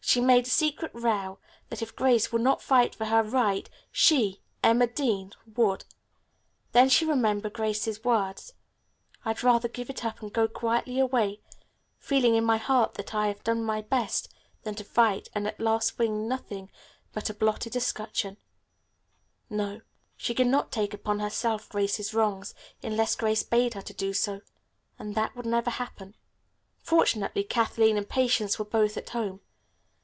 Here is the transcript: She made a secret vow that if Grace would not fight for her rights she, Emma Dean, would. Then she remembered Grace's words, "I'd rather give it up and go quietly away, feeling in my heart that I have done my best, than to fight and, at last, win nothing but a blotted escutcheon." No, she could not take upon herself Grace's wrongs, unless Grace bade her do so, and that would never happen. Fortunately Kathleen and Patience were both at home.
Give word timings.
She 0.00 0.22
made 0.22 0.46
a 0.46 0.48
secret 0.48 0.92
vow 0.94 1.36
that 1.68 1.82
if 1.82 1.94
Grace 1.94 2.32
would 2.32 2.40
not 2.40 2.62
fight 2.62 2.94
for 2.94 3.04
her 3.04 3.22
rights 3.22 3.68
she, 3.92 4.40
Emma 4.62 4.86
Dean, 4.86 5.32
would. 5.54 5.84
Then 6.72 6.88
she 6.88 7.04
remembered 7.04 7.52
Grace's 7.52 8.02
words, 8.04 8.54
"I'd 9.26 9.42
rather 9.42 9.68
give 9.68 9.90
it 9.90 10.06
up 10.06 10.22
and 10.22 10.32
go 10.32 10.48
quietly 10.48 10.98
away, 10.98 11.42
feeling 11.98 12.36
in 12.36 12.44
my 12.44 12.56
heart 12.56 12.94
that 12.94 13.14
I 13.14 13.26
have 13.28 13.44
done 13.44 13.62
my 13.62 13.82
best, 13.82 14.30
than 14.62 14.74
to 14.76 14.84
fight 14.84 15.28
and, 15.34 15.46
at 15.46 15.60
last, 15.60 15.98
win 15.98 16.26
nothing 16.26 16.70
but 17.12 17.28
a 17.28 17.34
blotted 17.34 17.76
escutcheon." 17.76 18.38
No, 19.50 19.82
she 20.16 20.34
could 20.34 20.46
not 20.46 20.72
take 20.72 20.94
upon 20.94 21.18
herself 21.18 21.68
Grace's 21.68 22.14
wrongs, 22.14 22.54
unless 22.82 23.14
Grace 23.14 23.42
bade 23.42 23.74
her 23.74 23.82
do 23.82 24.14
so, 24.14 24.40
and 24.98 25.14
that 25.16 25.36
would 25.36 25.44
never 25.44 25.68
happen. 25.68 26.16
Fortunately 26.78 27.44
Kathleen 27.44 27.98
and 27.98 28.08
Patience 28.08 28.58
were 28.58 28.64
both 28.64 28.96
at 28.96 29.10
home. 29.10 29.40